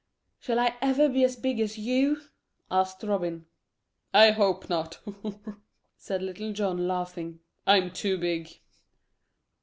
[0.39, 2.21] "Shall I ever be as big as you?"
[2.71, 3.45] asked Robin.
[4.15, 4.97] "I hope not,"
[5.95, 7.39] said Little John, laughing.
[7.67, 8.49] "I'm too big."